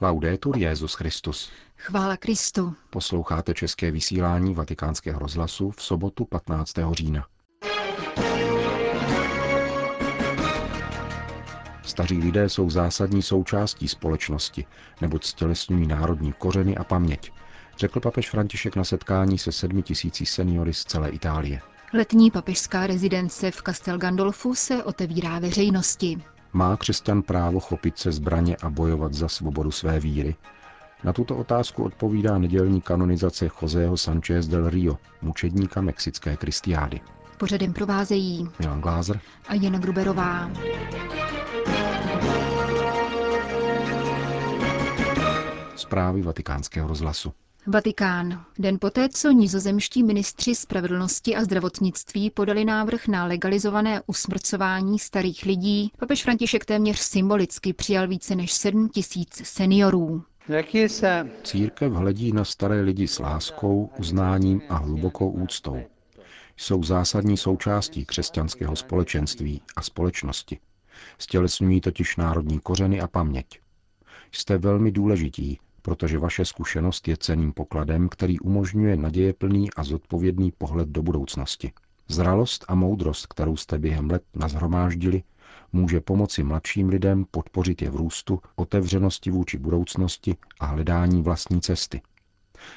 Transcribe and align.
Laudetur 0.00 0.58
Jezus 0.58 0.94
Christus. 0.94 1.50
Chvála 1.76 2.16
Kristu. 2.16 2.74
Posloucháte 2.90 3.54
české 3.54 3.90
vysílání 3.90 4.54
Vatikánského 4.54 5.18
rozhlasu 5.18 5.70
v 5.70 5.82
sobotu 5.82 6.24
15. 6.24 6.72
října. 6.92 7.26
Staří 11.82 12.18
lidé 12.18 12.48
jsou 12.48 12.70
zásadní 12.70 13.22
součástí 13.22 13.88
společnosti, 13.88 14.66
neboť 15.00 15.24
stělesňují 15.24 15.86
národní 15.86 16.32
kořeny 16.32 16.76
a 16.76 16.84
paměť, 16.84 17.32
řekl 17.78 18.00
papež 18.00 18.30
František 18.30 18.76
na 18.76 18.84
setkání 18.84 19.38
se 19.38 19.52
sedmi 19.52 19.82
tisíci 19.82 20.26
seniory 20.26 20.74
z 20.74 20.84
celé 20.84 21.10
Itálie. 21.10 21.60
Letní 21.92 22.30
papežská 22.30 22.86
rezidence 22.86 23.50
v 23.50 23.62
Castel 23.62 23.98
Gandolfu 23.98 24.54
se 24.54 24.84
otevírá 24.84 25.38
veřejnosti. 25.38 26.22
Má 26.56 26.76
křesťan 26.76 27.22
právo 27.22 27.60
chopit 27.60 27.98
se 27.98 28.12
zbraně 28.12 28.56
a 28.62 28.70
bojovat 28.70 29.14
za 29.14 29.28
svobodu 29.28 29.70
své 29.70 30.00
víry? 30.00 30.34
Na 31.04 31.12
tuto 31.12 31.36
otázku 31.36 31.84
odpovídá 31.84 32.38
nedělní 32.38 32.80
kanonizace 32.80 33.50
Joseho 33.62 33.96
Sanchez 33.96 34.48
del 34.48 34.70
Rio, 34.70 34.98
mučedníka 35.22 35.80
mexické 35.80 36.36
kristiády. 36.36 37.00
Pořadem 37.38 37.72
provázejí 37.72 38.48
Milan 38.58 38.80
Glázer 38.80 39.20
a 39.48 39.54
Jana 39.54 39.78
Gruberová. 39.78 40.50
Zprávy 45.76 46.22
vatikánského 46.22 46.88
rozhlasu. 46.88 47.32
Vatikán. 47.68 48.44
Den 48.58 48.78
poté, 48.78 49.08
co 49.08 49.30
nizozemští 49.30 50.02
ministři 50.02 50.54
spravedlnosti 50.54 51.36
a 51.36 51.44
zdravotnictví 51.44 52.30
podali 52.30 52.64
návrh 52.64 53.08
na 53.08 53.24
legalizované 53.26 54.02
usmrcování 54.06 54.98
starých 54.98 55.42
lidí, 55.42 55.92
papež 55.98 56.22
František 56.22 56.64
téměř 56.64 56.98
symbolicky 56.98 57.72
přijal 57.72 58.08
více 58.08 58.34
než 58.34 58.52
7 58.52 58.88
tisíc 58.88 59.40
seniorů. 59.44 60.22
Církev 61.42 61.92
hledí 61.92 62.32
na 62.32 62.44
staré 62.44 62.80
lidi 62.80 63.08
s 63.08 63.18
láskou, 63.18 63.90
uznáním 63.98 64.62
a 64.68 64.76
hlubokou 64.76 65.30
úctou. 65.30 65.76
Jsou 66.56 66.82
zásadní 66.82 67.36
součástí 67.36 68.04
křesťanského 68.04 68.76
společenství 68.76 69.62
a 69.76 69.82
společnosti. 69.82 70.58
Stělesňují 71.18 71.80
totiž 71.80 72.16
národní 72.16 72.60
kořeny 72.60 73.00
a 73.00 73.06
paměť. 73.06 73.46
Jste 74.32 74.58
velmi 74.58 74.92
důležití, 74.92 75.58
protože 75.86 76.18
vaše 76.18 76.44
zkušenost 76.44 77.08
je 77.08 77.16
ceným 77.16 77.52
pokladem, 77.52 78.08
který 78.08 78.40
umožňuje 78.40 78.96
nadějeplný 78.96 79.68
a 79.76 79.84
zodpovědný 79.84 80.52
pohled 80.58 80.88
do 80.88 81.02
budoucnosti. 81.02 81.72
Zralost 82.08 82.64
a 82.68 82.74
moudrost, 82.74 83.26
kterou 83.26 83.56
jste 83.56 83.78
během 83.78 84.10
let 84.10 84.22
nazhromáždili, 84.34 85.22
může 85.72 86.00
pomoci 86.00 86.42
mladším 86.42 86.88
lidem 86.88 87.24
podpořit 87.30 87.82
je 87.82 87.90
v 87.90 87.96
růstu, 87.96 88.40
otevřenosti 88.56 89.30
vůči 89.30 89.58
budoucnosti 89.58 90.36
a 90.60 90.66
hledání 90.66 91.22
vlastní 91.22 91.60
cesty. 91.60 92.02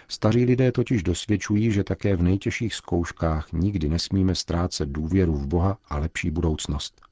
Staří 0.07 0.45
lidé 0.45 0.71
totiž 0.71 1.03
dosvědčují, 1.03 1.71
že 1.71 1.83
také 1.83 2.15
v 2.15 2.23
nejtěžších 2.23 2.75
zkouškách 2.75 3.53
nikdy 3.53 3.89
nesmíme 3.89 4.35
ztrácet 4.35 4.89
důvěru 4.89 5.33
v 5.35 5.47
Boha 5.47 5.77
a 5.87 5.97
lepší 5.97 6.31
budoucnost. 6.31 7.08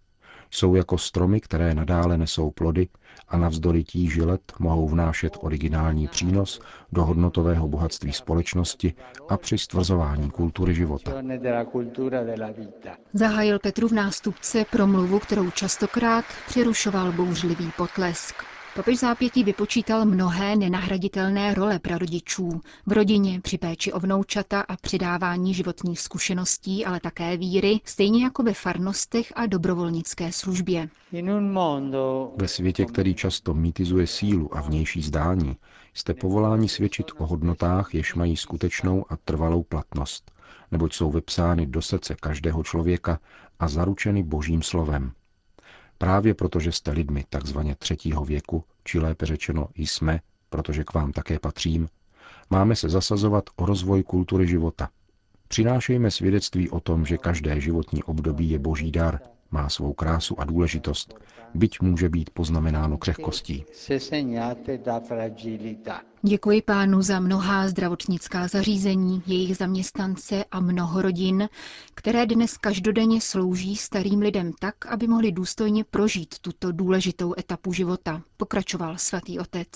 Jsou 0.51 0.75
jako 0.75 0.97
stromy, 0.97 1.41
které 1.41 1.73
nadále 1.73 2.17
nesou 2.17 2.51
plody 2.51 2.87
a 3.27 3.37
navzdory 3.37 3.83
tíži 3.83 4.21
let 4.21 4.41
mohou 4.59 4.87
vnášet 4.89 5.37
originální 5.41 6.07
přínos 6.07 6.59
do 6.91 7.05
hodnotového 7.05 7.67
bohatství 7.67 8.13
společnosti 8.13 8.93
a 9.29 9.37
při 9.37 9.57
stvrzování 9.57 10.31
kultury 10.31 10.73
života. 10.73 11.11
Zahájil 13.13 13.59
Petru 13.59 13.87
v 13.87 13.91
nástupce 13.91 14.65
promluvu, 14.71 15.19
kterou 15.19 15.51
častokrát 15.51 16.25
přerušoval 16.47 17.11
bouřlivý 17.11 17.71
potlesk. 17.77 18.56
Papež 18.77 18.99
zápětí 18.99 19.43
vypočítal 19.43 20.05
mnohé 20.05 20.55
nenahraditelné 20.55 21.53
role 21.53 21.79
prarodičů 21.79 22.61
v 22.85 22.91
rodině, 22.91 23.41
při 23.41 23.57
péči 23.57 23.93
o 23.93 23.99
vnoučata 23.99 24.61
a 24.61 24.75
předávání 24.77 25.53
životních 25.53 25.99
zkušeností, 25.99 26.85
ale 26.85 26.99
také 26.99 27.37
víry, 27.37 27.79
stejně 27.85 28.23
jako 28.23 28.43
ve 28.43 28.53
farnostech 28.53 29.33
a 29.35 29.45
dobrovolnické 29.45 30.31
službě. 30.31 30.89
Ve 32.35 32.47
světě, 32.47 32.85
který 32.85 33.15
často 33.15 33.53
mýtizuje 33.53 34.07
sílu 34.07 34.57
a 34.57 34.61
vnější 34.61 35.01
zdání, 35.01 35.55
jste 35.93 36.13
povoláni 36.13 36.69
svědčit 36.69 37.11
o 37.17 37.25
hodnotách, 37.25 37.93
jež 37.93 38.15
mají 38.15 38.37
skutečnou 38.37 39.05
a 39.09 39.17
trvalou 39.25 39.63
platnost, 39.63 40.31
neboť 40.71 40.93
jsou 40.93 41.11
vepsány 41.11 41.65
do 41.65 41.81
srdce 41.81 42.15
každého 42.19 42.63
člověka 42.63 43.19
a 43.59 43.67
zaručeny 43.67 44.23
božím 44.23 44.61
slovem. 44.61 45.11
Právě 45.97 46.33
protože 46.33 46.71
jste 46.71 46.91
lidmi 46.91 47.25
takzvaně 47.29 47.75
třetího 47.75 48.25
věku, 48.25 48.63
či 48.83 48.99
lépe 48.99 49.25
řečeno 49.25 49.67
jsme, 49.75 50.19
protože 50.49 50.83
k 50.83 50.93
vám 50.93 51.11
také 51.11 51.39
patřím, 51.39 51.89
máme 52.49 52.75
se 52.75 52.89
zasazovat 52.89 53.43
o 53.55 53.65
rozvoj 53.65 54.03
kultury 54.03 54.47
života. 54.47 54.89
Přinášejme 55.47 56.11
svědectví 56.11 56.69
o 56.69 56.79
tom, 56.79 57.05
že 57.05 57.17
každé 57.17 57.61
životní 57.61 58.03
období 58.03 58.49
je 58.49 58.59
boží 58.59 58.91
dar, 58.91 59.19
má 59.51 59.69
svou 59.69 59.93
krásu 59.93 60.39
a 60.39 60.45
důležitost, 60.45 61.13
byť 61.53 61.81
může 61.81 62.09
být 62.09 62.29
poznamenáno 62.29 62.97
křehkostí. 62.97 63.65
Děkuji 66.21 66.61
pánu 66.61 67.01
za 67.01 67.19
mnohá 67.19 67.67
zdravotnická 67.67 68.47
zařízení, 68.47 69.23
jejich 69.27 69.57
zaměstnance 69.57 70.43
a 70.51 70.59
mnoho 70.59 71.01
rodin, 71.01 71.49
které 71.93 72.25
dnes 72.25 72.57
každodenně 72.57 73.21
slouží 73.21 73.75
starým 73.75 74.19
lidem 74.19 74.51
tak, 74.59 74.85
aby 74.85 75.07
mohli 75.07 75.31
důstojně 75.31 75.83
prožít 75.83 76.39
tuto 76.39 76.71
důležitou 76.71 77.33
etapu 77.39 77.73
života, 77.73 78.21
pokračoval 78.37 78.97
svatý 78.97 79.39
otec. 79.39 79.67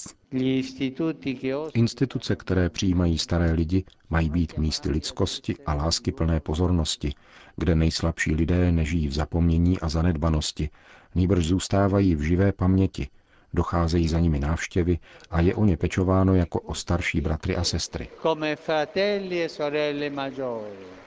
Instituce, 1.74 2.36
které 2.36 2.70
přijímají 2.70 3.18
staré 3.18 3.52
lidi, 3.52 3.84
mají 4.10 4.30
být 4.30 4.58
místy 4.58 4.90
lidskosti 4.90 5.56
a 5.66 5.74
lásky 5.74 6.12
plné 6.12 6.40
pozornosti, 6.40 7.14
kde 7.58 7.76
nejslabší 7.76 8.36
lidé 8.36 8.72
nežijí 8.72 9.08
v 9.08 9.14
zapomnění 9.14 9.80
a 9.80 9.90
zanedbanosti, 9.90 10.70
nýbrž 11.16 11.46
zůstávají 11.46 12.16
v 12.16 12.22
živé 12.22 12.52
paměti, 12.52 13.08
docházejí 13.54 14.08
za 14.08 14.20
nimi 14.20 14.40
návštěvy 14.40 15.00
a 15.32 15.42
je 15.42 15.56
o 15.56 15.66
ně 15.66 15.78
pečováno 15.78 16.36
jako 16.36 16.60
o 16.60 16.74
starší 16.74 17.22
bratry 17.22 17.56
a 17.56 17.64
sestry. 17.64 18.08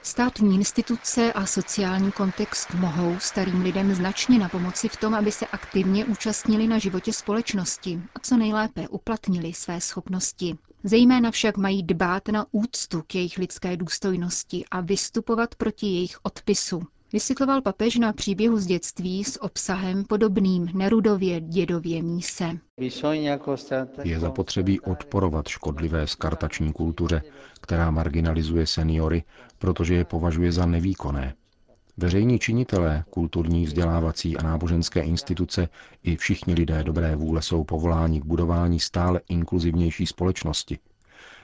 Státní 0.01 0.55
instituce 0.55 1.33
a 1.33 1.45
sociální 1.45 2.11
kontext 2.11 2.73
mohou 2.73 3.19
starým 3.19 3.61
lidem 3.61 3.95
značně 3.95 4.39
na 4.39 4.49
pomoci 4.49 4.89
v 4.89 4.97
tom, 4.97 5.13
aby 5.13 5.31
se 5.31 5.45
aktivně 5.47 6.05
účastnili 6.05 6.67
na 6.67 6.77
životě 6.77 7.13
společnosti 7.13 8.01
a 8.15 8.19
co 8.19 8.37
nejlépe 8.37 8.87
uplatnili 8.87 9.53
své 9.53 9.81
schopnosti. 9.81 10.57
Zejména 10.83 11.31
však 11.31 11.57
mají 11.57 11.83
dbát 11.83 12.27
na 12.27 12.45
úctu 12.51 13.03
k 13.07 13.15
jejich 13.15 13.37
lidské 13.37 13.77
důstojnosti 13.77 14.65
a 14.71 14.81
vystupovat 14.81 15.55
proti 15.55 15.85
jejich 15.85 16.17
odpisu, 16.23 16.83
vysvětloval 17.13 17.61
papež 17.61 17.95
na 17.95 18.13
příběhu 18.13 18.57
z 18.57 18.65
dětství 18.65 19.23
s 19.23 19.43
obsahem 19.43 20.03
podobným 20.03 20.69
Nerudově 20.73 21.41
dědově 21.41 22.03
míse. 22.03 22.59
Je 24.03 24.19
zapotřebí 24.19 24.79
odporovat 24.79 25.47
škodlivé 25.47 26.07
skartační 26.07 26.73
kultuře, 26.73 27.21
která 27.61 27.91
marginalizuje 27.91 28.67
seniory, 28.67 29.23
protože 29.57 29.95
je 29.95 30.05
považuje 30.05 30.51
za 30.51 30.65
nevýkonné. 30.65 31.35
Veřejní 31.97 32.39
činitelé, 32.39 33.03
kulturní, 33.09 33.65
vzdělávací 33.65 34.37
a 34.37 34.43
náboženské 34.43 35.01
instituce 35.01 35.69
i 36.03 36.15
všichni 36.15 36.53
lidé 36.53 36.83
dobré 36.83 37.15
vůle 37.15 37.41
jsou 37.41 37.63
povoláni 37.63 38.21
k 38.21 38.25
budování 38.25 38.79
stále 38.79 39.21
inkluzivnější 39.29 40.05
společnosti. 40.05 40.79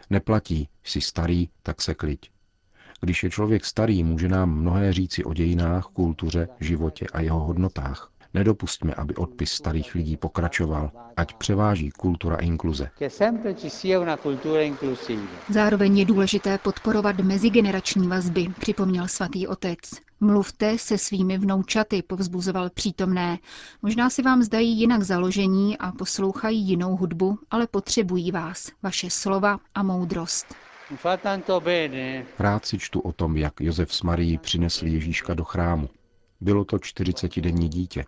Neplatí, 0.09 0.69
jsi 0.83 1.01
starý, 1.01 1.49
tak 1.63 1.81
se 1.81 1.93
kliď. 1.93 2.19
Když 3.01 3.23
je 3.23 3.29
člověk 3.29 3.65
starý, 3.65 4.03
může 4.03 4.27
nám 4.29 4.51
mnohé 4.51 4.93
říci 4.93 5.23
o 5.23 5.33
dějinách, 5.33 5.85
kultuře, 5.85 6.47
životě 6.59 7.05
a 7.13 7.21
jeho 7.21 7.39
hodnotách. 7.39 8.11
Nedopustme, 8.33 8.93
aby 8.93 9.15
odpis 9.15 9.51
starých 9.51 9.95
lidí 9.95 10.17
pokračoval, 10.17 10.91
ať 11.17 11.33
převáží 11.33 11.91
kultura 11.91 12.35
inkluze. 12.35 12.89
Zároveň 15.49 15.97
je 15.97 16.05
důležité 16.05 16.57
podporovat 16.57 17.19
mezigenerační 17.19 18.07
vazby, 18.07 18.47
připomněl 18.59 19.07
svatý 19.07 19.47
otec. 19.47 19.79
Mluvte 20.19 20.77
se 20.77 20.97
svými 20.97 21.37
vnoučaty, 21.37 22.01
povzbuzoval 22.01 22.69
přítomné. 22.69 23.37
Možná 23.81 24.09
si 24.09 24.21
vám 24.21 24.43
zdají 24.43 24.79
jinak 24.79 25.03
založení 25.03 25.77
a 25.77 25.91
poslouchají 25.91 26.67
jinou 26.67 26.95
hudbu, 26.97 27.39
ale 27.51 27.67
potřebují 27.67 28.31
vás, 28.31 28.69
vaše 28.83 29.09
slova 29.09 29.59
a 29.75 29.83
moudrost. 29.83 30.45
Rád 32.39 32.65
si 32.65 32.79
čtu 32.79 32.99
o 32.99 33.11
tom, 33.11 33.37
jak 33.37 33.61
Josef 33.61 33.93
s 33.93 34.01
Marií 34.01 34.37
přinesli 34.37 34.89
Ježíška 34.89 35.33
do 35.33 35.43
chrámu. 35.43 35.89
Bylo 36.41 36.65
to 36.65 36.77
40-denní 36.77 37.69
dítě. 37.69 38.05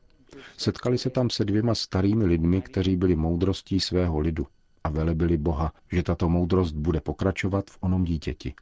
Setkali 0.57 0.97
se 0.97 1.09
tam 1.09 1.29
se 1.29 1.45
dvěma 1.45 1.75
starými 1.75 2.25
lidmi, 2.25 2.61
kteří 2.61 2.95
byli 2.95 3.15
moudrostí 3.15 3.79
svého 3.79 4.19
lidu 4.19 4.47
a 4.83 4.89
velebili 4.89 5.37
Boha, 5.37 5.73
že 5.91 6.03
tato 6.03 6.29
moudrost 6.29 6.75
bude 6.75 7.01
pokračovat 7.01 7.69
v 7.69 7.77
onom 7.81 8.03
dítěti. 8.03 8.53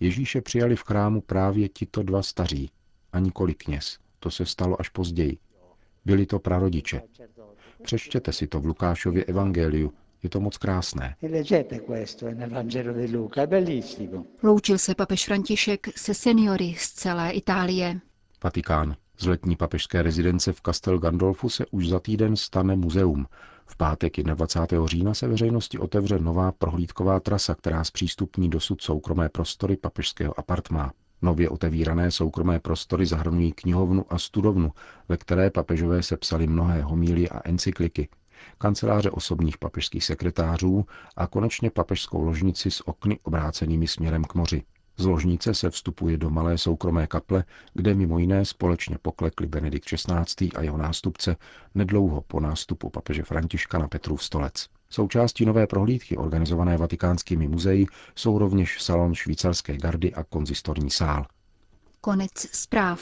Ježíše 0.00 0.40
přijali 0.40 0.76
v 0.76 0.82
chrámu 0.82 1.20
právě 1.20 1.68
tito 1.68 2.02
dva 2.02 2.22
staří, 2.22 2.70
a 3.12 3.18
nikoli 3.18 3.54
kněz. 3.54 3.98
To 4.20 4.30
se 4.30 4.46
stalo 4.46 4.80
až 4.80 4.88
později. 4.88 5.38
Byli 6.04 6.26
to 6.26 6.38
prarodiče. 6.38 7.02
Přečtěte 7.82 8.32
si 8.32 8.46
to 8.46 8.60
v 8.60 8.66
Lukášově 8.66 9.24
evangeliu, 9.24 9.92
Je 10.22 10.28
to 10.28 10.40
moc 10.40 10.56
krásné. 10.56 11.16
Loučil 14.42 14.78
se 14.78 14.94
papež 14.94 15.24
František 15.24 15.98
se 15.98 16.14
seniory 16.14 16.74
z 16.78 16.90
celé 16.92 17.30
Itálie. 17.30 18.00
Vatikán. 18.44 18.96
Z 19.18 19.26
letní 19.26 19.56
papežské 19.56 20.02
rezidence 20.02 20.52
v 20.52 20.60
Castel 20.60 20.98
Gandolfu 20.98 21.48
se 21.48 21.66
už 21.70 21.88
za 21.88 22.00
týden 22.00 22.36
stane 22.36 22.76
muzeum. 22.76 23.26
V 23.66 23.76
pátek 23.76 24.16
21. 24.16 24.86
října 24.86 25.14
se 25.14 25.28
veřejnosti 25.28 25.78
otevře 25.78 26.18
nová 26.18 26.52
prohlídková 26.52 27.20
trasa, 27.20 27.54
která 27.54 27.84
zpřístupní 27.84 28.50
dosud 28.50 28.82
soukromé 28.82 29.28
prostory 29.28 29.76
papežského 29.76 30.38
apartmá. 30.38 30.92
Nově 31.22 31.48
otevírané 31.48 32.10
soukromé 32.10 32.60
prostory 32.60 33.06
zahrnují 33.06 33.52
knihovnu 33.52 34.04
a 34.08 34.18
studovnu, 34.18 34.72
ve 35.08 35.16
které 35.16 35.50
papežové 35.50 36.02
sepsali 36.02 36.46
mnohé 36.46 36.82
homílie 36.82 37.28
a 37.28 37.48
encykliky, 37.48 38.08
kanceláře 38.58 39.10
osobních 39.10 39.58
papežských 39.58 40.04
sekretářů 40.04 40.84
a 41.16 41.26
konečně 41.26 41.70
papežskou 41.70 42.22
ložnici 42.22 42.70
s 42.70 42.88
okny 42.88 43.18
obrácenými 43.22 43.88
směrem 43.88 44.24
k 44.24 44.34
moři. 44.34 44.62
Z 44.98 45.04
ložnice 45.04 45.54
se 45.54 45.70
vstupuje 45.70 46.16
do 46.16 46.30
malé 46.30 46.58
soukromé 46.58 47.06
kaple, 47.06 47.44
kde 47.74 47.94
mimo 47.94 48.18
jiné 48.18 48.44
společně 48.44 48.98
poklekli 49.02 49.46
Benedikt 49.46 49.86
XVI. 49.86 50.50
a 50.56 50.62
jeho 50.62 50.78
nástupce 50.78 51.36
nedlouho 51.74 52.20
po 52.20 52.40
nástupu 52.40 52.90
papeže 52.90 53.22
Františka 53.22 53.78
na 53.78 53.88
Petrův 53.88 54.24
stolec. 54.24 54.66
Součástí 54.90 55.44
nové 55.44 55.66
prohlídky 55.66 56.16
organizované 56.16 56.76
vatikánskými 56.76 57.48
muzeji 57.48 57.86
jsou 58.14 58.38
rovněž 58.38 58.82
salon 58.82 59.14
švýcarské 59.14 59.76
gardy 59.76 60.14
a 60.14 60.24
konzistorní 60.24 60.90
sál. 60.90 61.26
Konec 62.00 62.32
zpráv. 62.36 63.00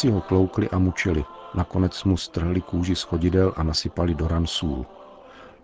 Vojáci 0.00 0.16
ho 0.16 0.28
tloukli 0.28 0.70
a 0.70 0.78
mučili, 0.78 1.24
nakonec 1.54 2.04
mu 2.04 2.16
strhli 2.16 2.60
kůži 2.60 2.96
z 2.96 3.02
chodidel 3.02 3.52
a 3.56 3.62
nasypali 3.62 4.14
do 4.14 4.28
ran 4.28 4.46
sůl. 4.46 4.86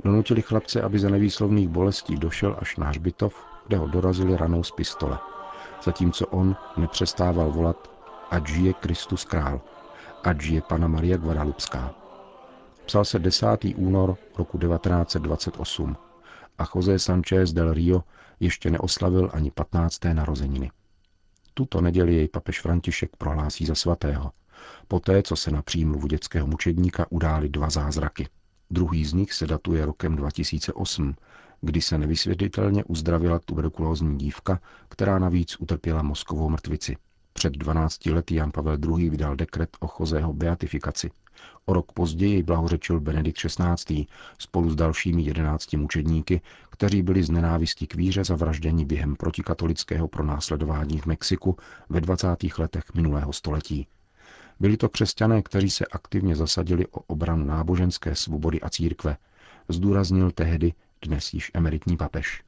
Donutili 0.04 0.42
chlapce, 0.42 0.82
aby 0.82 0.98
za 0.98 1.08
nevýslovných 1.08 1.68
bolestí 1.68 2.16
došel 2.16 2.56
až 2.60 2.76
na 2.76 2.88
hřbitov, 2.88 3.34
kde 3.66 3.76
ho 3.76 3.86
dorazili 3.86 4.36
ranou 4.36 4.62
z 4.62 4.70
pistole. 4.70 5.18
Zatímco 5.84 6.26
on 6.26 6.56
nepřestával 6.76 7.50
volat, 7.50 7.90
ať 8.30 8.46
žije 8.46 8.72
Kristus 8.72 9.24
král, 9.24 9.60
ať 10.24 10.40
žije 10.40 10.62
Pana 10.62 10.88
Maria 10.88 11.16
Guadalupská. 11.16 11.94
Psal 12.86 13.04
se 13.04 13.18
10. 13.18 13.46
únor 13.76 14.16
roku 14.38 14.58
1928 14.58 15.96
a 16.58 16.64
José 16.74 16.98
Sanchez 16.98 17.52
del 17.52 17.72
Rio 17.72 18.02
ještě 18.40 18.70
neoslavil 18.70 19.30
ani 19.32 19.50
15. 19.50 20.04
narozeniny. 20.12 20.70
Tuto 21.58 21.80
neděli 21.80 22.14
jej 22.14 22.28
papež 22.28 22.60
František 22.60 23.16
prohlásí 23.16 23.66
za 23.66 23.74
svatého. 23.74 24.32
Poté, 24.88 25.22
co 25.22 25.36
se 25.36 25.50
na 25.50 25.62
přímluvu 25.62 26.06
dětského 26.06 26.46
mučedníka 26.46 27.06
udály 27.10 27.48
dva 27.48 27.70
zázraky. 27.70 28.28
Druhý 28.70 29.04
z 29.04 29.12
nich 29.12 29.32
se 29.32 29.46
datuje 29.46 29.86
rokem 29.86 30.16
2008, 30.16 31.14
kdy 31.60 31.80
se 31.82 31.98
nevysvětlitelně 31.98 32.84
uzdravila 32.84 33.38
tuberkulózní 33.38 34.18
dívka, 34.18 34.60
která 34.88 35.18
navíc 35.18 35.56
utrpěla 35.60 36.02
mozkovou 36.02 36.48
mrtvici. 36.48 36.96
Před 37.36 37.52
12 37.52 38.06
lety 38.06 38.34
Jan 38.34 38.50
Pavel 38.50 38.78
II. 38.98 39.10
vydal 39.10 39.36
dekret 39.36 39.76
o 39.80 39.86
Chozého 39.86 40.32
beatifikaci. 40.32 41.10
O 41.64 41.72
rok 41.72 41.92
později 41.92 42.42
blahořečil 42.42 43.00
Benedikt 43.00 43.38
XVI. 43.38 44.06
spolu 44.38 44.70
s 44.70 44.76
dalšími 44.76 45.22
jedenácti 45.22 45.76
mučedníky, 45.76 46.40
kteří 46.70 47.02
byli 47.02 47.22
z 47.22 47.30
nenávistí 47.30 47.86
k 47.86 47.94
víře 47.94 48.24
zavražděni 48.24 48.84
během 48.84 49.16
protikatolického 49.16 50.08
pronásledování 50.08 50.98
v 50.98 51.06
Mexiku 51.06 51.56
ve 51.88 52.00
20. 52.00 52.28
letech 52.58 52.84
minulého 52.94 53.32
století. 53.32 53.86
Byli 54.60 54.76
to 54.76 54.88
křesťané, 54.88 55.42
kteří 55.42 55.70
se 55.70 55.86
aktivně 55.86 56.36
zasadili 56.36 56.86
o 56.86 57.00
obranu 57.00 57.44
náboženské 57.44 58.14
svobody 58.14 58.60
a 58.60 58.70
církve, 58.70 59.16
zdůraznil 59.68 60.30
tehdy 60.30 60.72
dnes 61.02 61.34
již 61.34 61.50
emeritní 61.54 61.96
papež. 61.96 62.42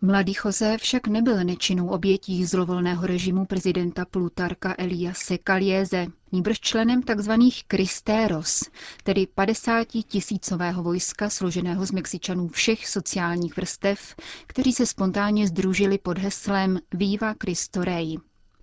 Mladý 0.00 0.32
José 0.44 0.78
však 0.78 1.06
nebyl 1.08 1.44
nečinnou 1.44 1.88
obětí 1.88 2.44
zlovolného 2.44 3.06
režimu 3.06 3.44
prezidenta 3.46 4.04
Plutarka 4.04 4.74
Eliase 4.78 5.38
Kalieze, 5.38 6.06
níbrž 6.32 6.60
členem 6.60 7.02
tzv. 7.02 7.32
Kristéros, 7.66 8.62
tedy 9.02 9.26
50 9.26 9.86
tisícového 10.08 10.82
vojska 10.82 11.30
složeného 11.30 11.86
z 11.86 11.90
Mexičanů 11.90 12.48
všech 12.48 12.88
sociálních 12.88 13.56
vrstev, 13.56 14.14
kteří 14.46 14.72
se 14.72 14.86
spontánně 14.86 15.46
združili 15.46 15.98
pod 15.98 16.18
heslem 16.18 16.78
Viva 16.94 17.34
Cristo 17.34 17.84
Rey. 17.84 18.16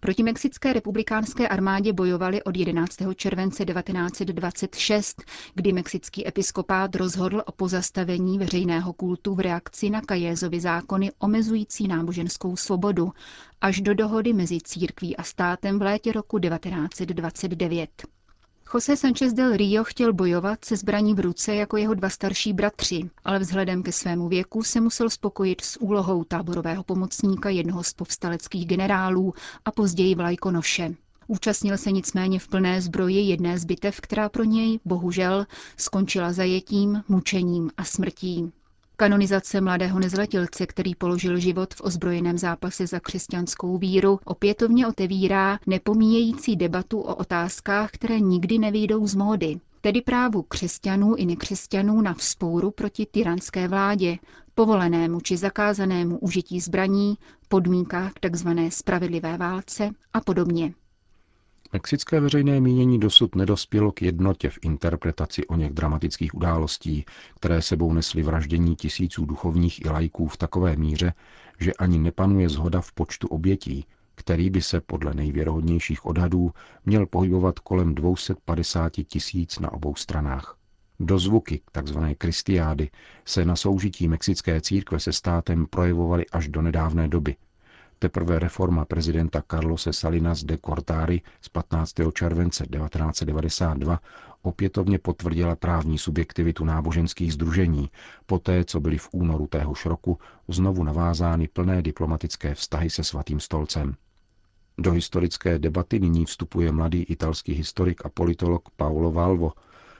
Proti 0.03 0.23
mexické 0.23 0.73
republikánské 0.73 1.47
armádě 1.47 1.93
bojovali 1.93 2.43
od 2.43 2.55
11. 2.57 2.97
července 3.15 3.65
1926, 3.65 5.23
kdy 5.55 5.73
mexický 5.73 6.27
episkopát 6.27 6.95
rozhodl 6.95 7.43
o 7.45 7.51
pozastavení 7.51 8.39
veřejného 8.39 8.93
kultu 8.93 9.35
v 9.35 9.39
reakci 9.39 9.89
na 9.89 10.01
Kajézovy 10.01 10.59
zákony 10.59 11.11
omezující 11.19 11.87
náboženskou 11.87 12.55
svobodu, 12.55 13.11
až 13.61 13.81
do 13.81 13.93
dohody 13.93 14.33
mezi 14.33 14.57
církví 14.63 15.17
a 15.17 15.23
státem 15.23 15.79
v 15.79 15.81
létě 15.81 16.11
roku 16.11 16.39
1929. 16.39 17.89
José 18.73 18.97
Sanchez 18.97 19.33
del 19.33 19.57
Rio 19.57 19.83
chtěl 19.83 20.13
bojovat 20.13 20.65
se 20.65 20.77
zbraní 20.77 21.13
v 21.13 21.19
ruce 21.19 21.55
jako 21.55 21.77
jeho 21.77 21.93
dva 21.93 22.09
starší 22.09 22.53
bratři, 22.53 23.09
ale 23.25 23.39
vzhledem 23.39 23.83
ke 23.83 23.91
svému 23.91 24.27
věku 24.29 24.63
se 24.63 24.81
musel 24.81 25.09
spokojit 25.09 25.61
s 25.61 25.81
úlohou 25.81 26.23
táborového 26.23 26.83
pomocníka 26.83 27.49
jednoho 27.49 27.83
z 27.83 27.93
povstaleckých 27.93 28.65
generálů 28.67 29.33
a 29.65 29.71
později 29.71 30.15
vlajkonoše. 30.15 30.95
Účastnil 31.27 31.77
se 31.77 31.91
nicméně 31.91 32.39
v 32.39 32.47
plné 32.47 32.81
zbroji 32.81 33.19
jedné 33.19 33.59
z 33.59 33.65
bitev, 33.65 34.01
která 34.01 34.29
pro 34.29 34.43
něj, 34.43 34.79
bohužel, 34.85 35.45
skončila 35.77 36.33
zajetím, 36.33 37.03
mučením 37.07 37.71
a 37.77 37.83
smrtí. 37.83 38.51
Kanonizace 38.95 39.61
mladého 39.61 39.99
nezletilce, 39.99 40.65
který 40.67 40.95
položil 40.95 41.39
život 41.39 41.73
v 41.73 41.81
ozbrojeném 41.81 42.37
zápase 42.37 42.87
za 42.87 42.99
křesťanskou 42.99 43.77
víru, 43.77 44.19
opětovně 44.25 44.87
otevírá 44.87 45.59
nepomíjející 45.67 46.55
debatu 46.55 46.99
o 46.99 47.15
otázkách, 47.15 47.91
které 47.91 48.19
nikdy 48.19 48.59
nevyjdou 48.59 49.07
z 49.07 49.15
módy, 49.15 49.59
tedy 49.81 50.01
právu 50.01 50.41
křesťanů 50.41 51.15
i 51.15 51.25
nekřesťanů 51.25 52.01
na 52.01 52.13
vzpouru 52.13 52.71
proti 52.71 53.05
tyranské 53.05 53.67
vládě, 53.67 54.17
povolenému 54.55 55.21
či 55.21 55.37
zakázanému 55.37 56.17
užití 56.17 56.59
zbraní, 56.59 57.17
podmínkách 57.47 58.11
tzv. 58.31 58.49
spravedlivé 58.69 59.37
válce 59.37 59.89
a 60.13 60.21
podobně. 60.21 60.73
Mexické 61.73 62.19
veřejné 62.19 62.59
mínění 62.59 62.99
dosud 62.99 63.35
nedospělo 63.35 63.91
k 63.91 64.01
jednotě 64.01 64.49
v 64.49 64.59
interpretaci 64.61 65.47
o 65.47 65.55
něch 65.55 65.73
dramatických 65.73 66.35
událostí, 66.35 67.05
které 67.35 67.61
sebou 67.61 67.93
nesly 67.93 68.23
vraždění 68.23 68.75
tisíců 68.75 69.25
duchovních 69.25 69.85
i 69.85 69.89
lajků 69.89 70.27
v 70.27 70.37
takové 70.37 70.75
míře, 70.75 71.13
že 71.59 71.73
ani 71.73 71.99
nepanuje 71.99 72.49
zhoda 72.49 72.81
v 72.81 72.91
počtu 72.91 73.27
obětí, 73.27 73.85
který 74.15 74.49
by 74.49 74.61
se 74.61 74.81
podle 74.81 75.13
nejvěrohodnějších 75.13 76.05
odhadů 76.05 76.51
měl 76.85 77.05
pohybovat 77.05 77.59
kolem 77.59 77.95
250 77.95 78.91
tisíc 79.07 79.59
na 79.59 79.71
obou 79.71 79.95
stranách. 79.95 80.57
Dozvuky 80.99 81.61
tzv. 81.83 81.99
kristiády 82.17 82.89
se 83.25 83.45
na 83.45 83.55
soužití 83.55 84.07
mexické 84.07 84.61
církve 84.61 84.99
se 84.99 85.13
státem 85.13 85.65
projevovaly 85.65 86.25
až 86.31 86.47
do 86.47 86.61
nedávné 86.61 87.07
doby– 87.07 87.35
Teprve 88.03 88.39
reforma 88.39 88.85
prezidenta 88.85 89.43
Carlose 89.51 89.93
Salinas 89.93 90.43
de 90.43 90.57
Cortari 90.57 91.21
z 91.41 91.49
15. 91.49 91.93
července 92.13 92.63
1992 92.67 93.99
opětovně 94.41 94.99
potvrdila 94.99 95.55
právní 95.55 95.97
subjektivitu 95.97 96.65
náboženských 96.65 97.33
združení, 97.33 97.89
poté 98.25 98.63
co 98.63 98.79
byly 98.79 98.97
v 98.97 99.09
únoru 99.11 99.47
téhož 99.47 99.85
roku 99.85 100.17
znovu 100.47 100.83
navázány 100.83 101.47
plné 101.47 101.81
diplomatické 101.81 102.55
vztahy 102.55 102.89
se 102.89 103.03
svatým 103.03 103.39
stolcem. 103.39 103.95
Do 104.77 104.91
historické 104.91 105.59
debaty 105.59 105.99
nyní 105.99 106.25
vstupuje 106.25 106.71
mladý 106.71 107.03
italský 107.03 107.53
historik 107.53 108.05
a 108.05 108.09
politolog 108.09 108.69
Paolo 108.75 109.11
Valvo 109.11 109.51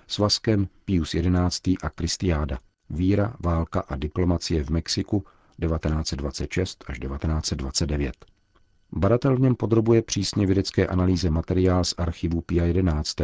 s 0.08 0.18
vazkem 0.18 0.68
Pius 0.86 1.12
XI. 1.12 1.76
a 1.84 1.90
Kristiáda. 1.90 2.60
Víra, 2.90 3.36
válka 3.40 3.80
a 3.80 3.96
diplomacie 3.96 4.64
v 4.64 4.70
Mexiku 4.70 5.26
1926 5.68 6.84
až 6.88 7.00
1929. 7.00 8.14
Badatel 8.96 9.36
v 9.36 9.40
něm 9.40 9.56
podrobuje 9.56 10.02
přísně 10.02 10.46
vědecké 10.46 10.88
analýze 10.88 11.30
materiál 11.30 11.84
z 11.84 11.94
archivu 11.98 12.42
Pia 12.42 12.66
11., 12.66 13.16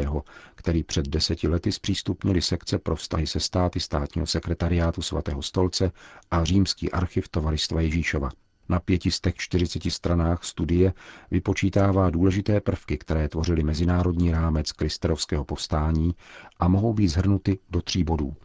který 0.55 0.83
před 0.83 1.07
deseti 1.07 1.47
lety 1.47 1.71
zpřístupnili 1.71 2.41
sekce 2.41 2.79
pro 2.79 2.95
vztahy 2.95 3.27
se 3.27 3.39
státy 3.39 3.79
státního 3.79 4.27
sekretariátu 4.27 5.01
svatého 5.01 5.41
stolce 5.41 5.91
a 6.31 6.43
římský 6.43 6.91
archiv 6.91 7.29
tovaristva 7.29 7.81
Ježíšova. 7.81 8.29
Na 8.69 8.79
540 8.79 9.91
stranách 9.91 10.43
studie 10.43 10.93
vypočítává 11.31 12.09
důležité 12.09 12.61
prvky, 12.61 12.97
které 12.97 13.29
tvořily 13.29 13.63
mezinárodní 13.63 14.31
rámec 14.31 14.71
kristerovského 14.71 15.45
povstání 15.45 16.15
a 16.59 16.67
mohou 16.67 16.93
být 16.93 17.07
zhrnuty 17.07 17.59
do 17.69 17.81
tří 17.81 18.03
bodů. 18.03 18.35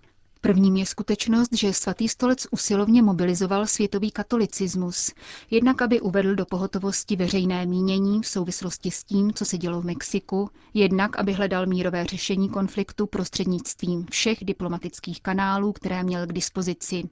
Prvním 0.44 0.76
je 0.76 0.86
skutečnost, 0.86 1.48
že 1.52 1.72
svatý 1.72 2.08
stolec 2.08 2.46
usilovně 2.50 3.02
mobilizoval 3.02 3.66
světový 3.66 4.10
katolicismus, 4.10 5.12
jednak 5.50 5.82
aby 5.82 6.00
uvedl 6.00 6.34
do 6.34 6.46
pohotovosti 6.46 7.16
veřejné 7.16 7.66
mínění 7.66 8.22
v 8.22 8.26
souvislosti 8.26 8.90
s 8.90 9.04
tím, 9.04 9.32
co 9.32 9.44
se 9.44 9.58
dělo 9.58 9.80
v 9.80 9.84
Mexiku, 9.84 10.50
jednak 10.74 11.18
aby 11.18 11.32
hledal 11.32 11.66
mírové 11.66 12.04
řešení 12.04 12.48
konfliktu 12.48 13.06
prostřednictvím 13.06 14.06
všech 14.10 14.38
diplomatických 14.44 15.22
kanálů, 15.22 15.72
které 15.72 16.02
měl 16.02 16.26
k 16.26 16.32
dispozici. 16.32 17.02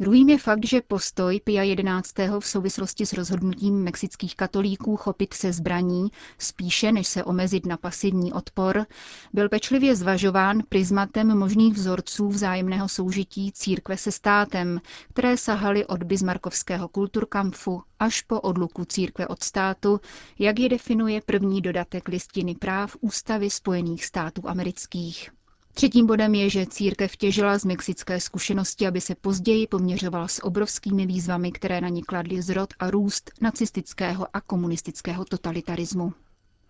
Druhým 0.00 0.28
je 0.28 0.38
fakt, 0.38 0.64
že 0.66 0.80
postoj 0.80 1.40
Pia 1.44 1.62
11. 1.62 2.14
v 2.40 2.46
souvislosti 2.46 3.06
s 3.06 3.12
rozhodnutím 3.12 3.74
mexických 3.74 4.36
katolíků 4.36 4.96
chopit 4.96 5.34
se 5.34 5.52
zbraní, 5.52 6.08
spíše 6.38 6.92
než 6.92 7.06
se 7.08 7.24
omezit 7.24 7.66
na 7.66 7.76
pasivní 7.76 8.32
odpor, 8.32 8.86
byl 9.32 9.48
pečlivě 9.48 9.96
zvažován 9.96 10.62
prismatem 10.68 11.38
možných 11.38 11.74
vzorců 11.74 12.28
vzájemného 12.28 12.88
soužití 12.88 13.52
církve 13.52 13.96
se 13.96 14.12
státem, 14.12 14.80
které 15.12 15.36
sahaly 15.36 15.86
od 15.86 16.02
bismarkovského 16.02 16.88
kulturkampfu 16.88 17.82
až 17.98 18.22
po 18.22 18.40
odluku 18.40 18.84
církve 18.84 19.26
od 19.26 19.42
státu, 19.42 20.00
jak 20.38 20.58
je 20.58 20.68
definuje 20.68 21.20
první 21.26 21.60
dodatek 21.60 22.08
listiny 22.08 22.54
práv 22.54 22.96
Ústavy 23.00 23.50
Spojených 23.50 24.04
států 24.04 24.42
amerických. 24.48 25.30
Třetím 25.74 26.06
bodem 26.06 26.34
je, 26.34 26.50
že 26.50 26.66
církev 26.66 27.16
těžila 27.16 27.58
z 27.58 27.64
mexické 27.64 28.20
zkušenosti, 28.20 28.86
aby 28.86 29.00
se 29.00 29.14
později 29.14 29.66
poměřovala 29.66 30.28
s 30.28 30.44
obrovskými 30.44 31.06
výzvami, 31.06 31.52
které 31.52 31.80
na 31.80 31.88
ní 31.88 32.02
kladly 32.02 32.42
zrod 32.42 32.74
a 32.78 32.90
růst 32.90 33.30
nacistického 33.40 34.26
a 34.32 34.40
komunistického 34.40 35.24
totalitarismu. 35.24 36.12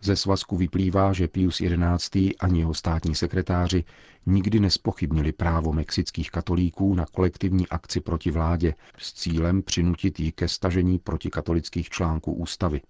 Ze 0.02 0.16
svazku 0.16 0.56
vyplývá, 0.56 1.12
že 1.12 1.28
Pius 1.28 1.62
XI. 1.98 2.36
ani 2.36 2.58
jeho 2.58 2.74
státní 2.74 3.14
sekretáři 3.14 3.84
nikdy 4.26 4.60
nespochybnili 4.60 5.32
právo 5.32 5.72
mexických 5.72 6.30
katolíků 6.30 6.94
na 6.94 7.06
kolektivní 7.06 7.68
akci 7.68 8.00
proti 8.00 8.30
vládě 8.30 8.74
s 8.98 9.12
cílem 9.12 9.62
přinutit 9.62 10.20
ji 10.20 10.32
ke 10.32 10.48
stažení 10.48 10.98
protikatolických 10.98 11.88
článků 11.88 12.32
ústavy. 12.32 12.80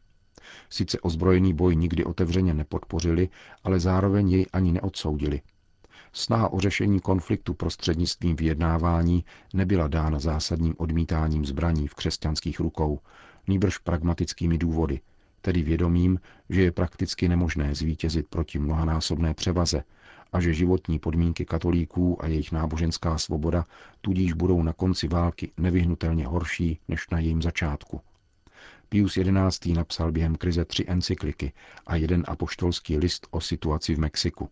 Sice 0.70 1.00
ozbrojený 1.00 1.54
boj 1.54 1.76
nikdy 1.76 2.04
otevřeně 2.04 2.54
nepodpořili, 2.54 3.28
ale 3.64 3.80
zároveň 3.80 4.30
jej 4.30 4.46
ani 4.52 4.72
neodsoudili– 4.72 5.40
Snaha 6.12 6.48
o 6.52 6.60
řešení 6.60 7.00
konfliktu 7.00 7.54
prostřednictvím 7.54 8.36
vyjednávání 8.36 9.24
nebyla 9.54 9.88
dána 9.88 10.18
zásadním 10.18 10.74
odmítáním 10.78 11.46
zbraní 11.46 11.88
v 11.88 11.94
křesťanských 11.94 12.60
rukou, 12.60 13.00
nýbrž 13.48 13.78
pragmatickými 13.78 14.58
důvody, 14.58 15.00
tedy 15.40 15.62
vědomím, 15.62 16.20
že 16.48 16.62
je 16.62 16.72
prakticky 16.72 17.28
nemožné 17.28 17.74
zvítězit 17.74 18.28
proti 18.28 18.58
mnohanásobné 18.58 19.34
převaze 19.34 19.82
a 20.32 20.40
že 20.40 20.54
životní 20.54 20.98
podmínky 20.98 21.44
katolíků 21.44 22.24
a 22.24 22.26
jejich 22.26 22.52
náboženská 22.52 23.18
svoboda 23.18 23.64
tudíž 24.00 24.32
budou 24.32 24.62
na 24.62 24.72
konci 24.72 25.08
války 25.08 25.52
nevyhnutelně 25.56 26.26
horší 26.26 26.78
než 26.88 27.08
na 27.10 27.18
jejím 27.18 27.42
začátku. 27.42 28.00
Pius 28.88 29.18
XI. 29.50 29.72
napsal 29.72 30.12
během 30.12 30.36
krize 30.36 30.64
tři 30.64 30.84
encykliky 30.88 31.52
a 31.86 31.96
jeden 31.96 32.24
apoštolský 32.26 32.98
list 32.98 33.26
o 33.30 33.40
situaci 33.40 33.94
v 33.94 33.98
Mexiku. 33.98 34.48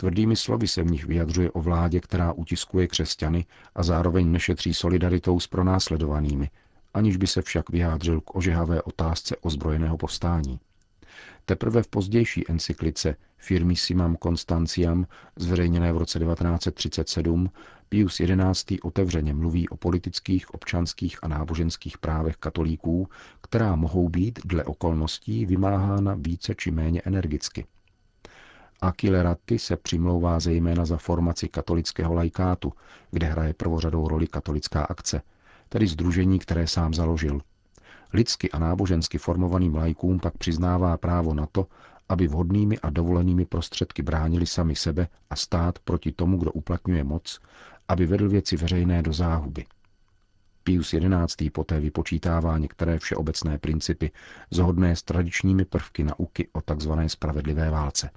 Tvrdými 0.00 0.36
slovy 0.36 0.68
se 0.68 0.82
v 0.82 0.90
nich 0.90 1.04
vyjadřuje 1.04 1.50
o 1.50 1.60
vládě, 1.62 2.00
která 2.00 2.32
utiskuje 2.32 2.86
křesťany 2.86 3.46
a 3.74 3.82
zároveň 3.82 4.32
nešetří 4.32 4.74
solidaritou 4.74 5.40
s 5.40 5.46
pronásledovanými, 5.46 6.50
aniž 6.94 7.16
by 7.16 7.26
se 7.26 7.42
však 7.42 7.70
vyjádřil 7.70 8.20
k 8.20 8.34
ožehavé 8.36 8.82
otázce 8.82 9.36
ozbrojeného 9.36 9.96
povstání. 9.96 10.60
Teprve 11.44 11.82
v 11.82 11.88
pozdější 11.88 12.50
encyklice 12.50 13.16
Firmissimam 13.38 14.16
Constantiam, 14.22 15.06
zveřejněné 15.36 15.92
v 15.92 15.96
roce 15.96 16.18
1937, 16.18 17.50
Pius 17.88 18.20
XI. 18.52 18.80
otevřeně 18.80 19.34
mluví 19.34 19.68
o 19.68 19.76
politických, 19.76 20.54
občanských 20.54 21.18
a 21.22 21.28
náboženských 21.28 21.98
právech 21.98 22.36
katolíků, 22.36 23.08
která 23.40 23.76
mohou 23.76 24.08
být 24.08 24.38
dle 24.44 24.64
okolností 24.64 25.46
vymáhána 25.46 26.14
více 26.18 26.54
či 26.54 26.70
méně 26.70 27.02
energicky– 27.04 27.66
Achille 28.82 29.22
Ratti 29.22 29.58
se 29.58 29.76
přimlouvá 29.76 30.40
zejména 30.40 30.84
za 30.84 30.96
formaci 30.96 31.48
katolického 31.48 32.14
lajkátu, 32.14 32.72
kde 33.10 33.26
hraje 33.26 33.54
prvořadou 33.54 34.08
roli 34.08 34.26
katolická 34.26 34.84
akce, 34.84 35.22
tedy 35.68 35.86
združení, 35.86 36.38
které 36.38 36.66
sám 36.66 36.94
založil. 36.94 37.40
Lidsky 38.12 38.50
a 38.50 38.58
nábožensky 38.58 39.18
formovaným 39.18 39.74
lajkům 39.74 40.18
pak 40.20 40.38
přiznává 40.38 40.96
právo 40.96 41.34
na 41.34 41.46
to, 41.52 41.66
aby 42.08 42.28
vhodnými 42.28 42.78
a 42.78 42.90
dovolenými 42.90 43.44
prostředky 43.44 44.02
bránili 44.02 44.46
sami 44.46 44.76
sebe 44.76 45.08
a 45.30 45.36
stát 45.36 45.78
proti 45.78 46.12
tomu, 46.12 46.38
kdo 46.38 46.52
uplatňuje 46.52 47.04
moc, 47.04 47.40
aby 47.88 48.06
vedl 48.06 48.28
věci 48.28 48.56
veřejné 48.56 49.02
do 49.02 49.12
záhuby. 49.12 49.64
Pius 50.64 50.94
XI. 51.26 51.50
poté 51.50 51.80
vypočítává 51.80 52.58
některé 52.58 52.98
všeobecné 52.98 53.58
principy, 53.58 54.10
zhodné 54.50 54.96
s 54.96 55.02
tradičními 55.02 55.64
prvky 55.64 56.04
nauky 56.04 56.48
o 56.52 56.60
tzv. 56.60 56.92
spravedlivé 57.06 57.70
válce. 57.70 58.10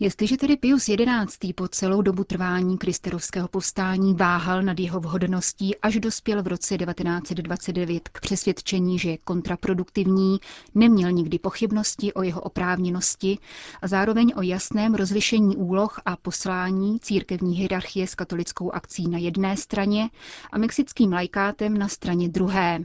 Jestliže 0.00 0.36
tedy 0.36 0.56
Pius 0.56 0.84
XI. 0.84 1.52
po 1.52 1.68
celou 1.68 2.02
dobu 2.02 2.24
trvání 2.24 2.78
kristerovského 2.78 3.48
povstání 3.48 4.14
váhal 4.14 4.62
nad 4.62 4.80
jeho 4.80 5.00
vhodností, 5.00 5.76
až 5.76 5.98
dospěl 6.00 6.42
v 6.42 6.46
roce 6.46 6.78
1929 6.78 8.08
k 8.08 8.20
přesvědčení, 8.20 8.98
že 8.98 9.10
je 9.10 9.18
kontraproduktivní, 9.18 10.38
neměl 10.74 11.12
nikdy 11.12 11.38
pochybnosti 11.38 12.12
o 12.12 12.22
jeho 12.22 12.40
oprávněnosti 12.40 13.38
a 13.82 13.88
zároveň 13.88 14.32
o 14.36 14.42
jasném 14.42 14.94
rozlišení 14.94 15.56
úloh 15.56 16.00
a 16.04 16.16
poslání 16.16 17.00
církevní 17.00 17.56
hierarchie 17.56 18.06
s 18.06 18.14
katolickou 18.14 18.70
akcí 18.70 19.08
na 19.08 19.18
jedné 19.18 19.56
straně 19.56 20.10
a 20.52 20.58
mexickým 20.58 21.12
lajkátem 21.12 21.78
na 21.78 21.88
straně 21.88 22.28
druhé. 22.28 22.84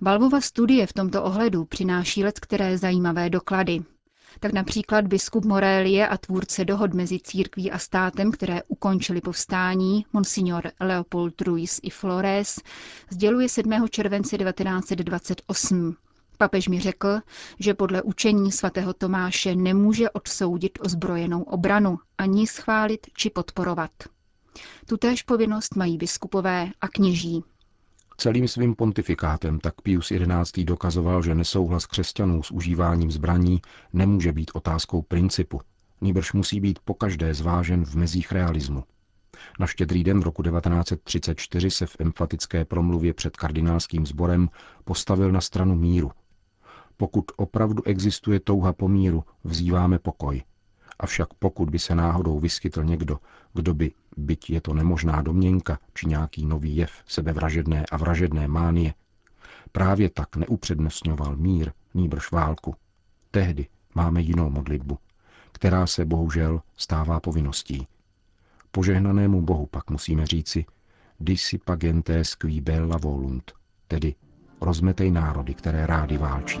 Valvova 0.00 0.40
studie 0.40 0.86
v 0.86 0.92
tomto 0.92 1.22
ohledu 1.24 1.64
přináší 1.64 2.24
let 2.24 2.40
které 2.40 2.78
zajímavé 2.78 3.30
doklady 3.30 3.80
tak 4.40 4.52
například 4.52 5.06
biskup 5.06 5.44
Morelie 5.44 6.08
a 6.08 6.16
tvůrce 6.16 6.64
dohod 6.64 6.94
mezi 6.94 7.18
církví 7.20 7.70
a 7.70 7.78
státem, 7.78 8.32
které 8.32 8.62
ukončili 8.68 9.20
povstání, 9.20 10.06
monsignor 10.12 10.70
Leopold 10.80 11.40
Ruiz 11.40 11.80
i 11.82 11.90
Flores, 11.90 12.60
sděluje 13.10 13.48
7. 13.48 13.88
července 13.90 14.36
1928. 14.38 15.96
Papež 16.38 16.68
mi 16.68 16.80
řekl, 16.80 17.20
že 17.58 17.74
podle 17.74 18.02
učení 18.02 18.52
svatého 18.52 18.92
Tomáše 18.92 19.54
nemůže 19.54 20.10
odsoudit 20.10 20.78
ozbrojenou 20.82 21.42
obranu, 21.42 21.98
ani 22.18 22.46
schválit 22.46 23.06
či 23.16 23.30
podporovat. 23.30 23.90
Tutéž 24.86 25.22
povinnost 25.22 25.76
mají 25.76 25.96
biskupové 25.98 26.68
a 26.80 26.88
kněží. 26.88 27.44
Celým 28.20 28.48
svým 28.48 28.74
pontifikátem 28.76 29.60
tak 29.60 29.80
Pius 29.80 30.12
XI. 30.12 30.64
dokazoval, 30.64 31.22
že 31.22 31.34
nesouhlas 31.34 31.86
křesťanů 31.86 32.42
s 32.42 32.50
užíváním 32.50 33.10
zbraní 33.12 33.60
nemůže 33.92 34.32
být 34.32 34.50
otázkou 34.54 35.02
principu, 35.02 35.60
nýbrž 36.00 36.32
musí 36.32 36.60
být 36.60 36.78
pokaždé 36.78 37.34
zvážen 37.34 37.84
v 37.84 37.94
mezích 37.94 38.32
realismu. 38.32 38.84
Na 39.60 39.66
štědrý 39.66 40.04
den 40.04 40.20
v 40.20 40.22
roku 40.22 40.42
1934 40.42 41.70
se 41.70 41.86
v 41.86 41.96
emfatické 42.00 42.64
promluvě 42.64 43.14
před 43.14 43.36
kardinálským 43.36 44.06
sborem 44.06 44.48
postavil 44.84 45.32
na 45.32 45.40
stranu 45.40 45.74
míru. 45.74 46.10
Pokud 46.96 47.24
opravdu 47.36 47.82
existuje 47.86 48.40
touha 48.40 48.72
po 48.72 48.88
míru, 48.88 49.24
vzýváme 49.44 49.98
pokoj. 49.98 50.42
Avšak 50.98 51.28
pokud 51.38 51.70
by 51.70 51.78
se 51.78 51.94
náhodou 51.94 52.40
vyskytl 52.40 52.84
někdo, 52.84 53.18
kdo 53.54 53.74
by, 53.74 53.92
byť 54.16 54.50
je 54.50 54.60
to 54.60 54.74
nemožná 54.74 55.22
domněnka 55.22 55.78
či 55.94 56.06
nějaký 56.06 56.46
nový 56.46 56.76
jev 56.76 56.92
sebevražedné 57.06 57.84
a 57.92 57.96
vražedné 57.96 58.48
mánie, 58.48 58.94
právě 59.72 60.10
tak 60.10 60.36
neupřednostňoval 60.36 61.36
mír, 61.36 61.72
nýbrž 61.94 62.30
válku. 62.30 62.74
Tehdy 63.30 63.66
máme 63.94 64.20
jinou 64.20 64.50
modlitbu, 64.50 64.98
která 65.52 65.86
se 65.86 66.04
bohužel 66.04 66.62
stává 66.76 67.20
povinností. 67.20 67.86
Požehnanému 68.70 69.42
Bohu 69.42 69.66
pak 69.66 69.90
musíme 69.90 70.26
říci 70.26 70.64
Disi 71.20 71.58
pagentes 71.58 72.34
qui 72.34 72.60
bella 72.60 72.96
volunt, 72.96 73.52
tedy 73.88 74.14
rozmetej 74.60 75.10
národy, 75.10 75.54
které 75.54 75.86
rády 75.86 76.18
válčí. 76.18 76.60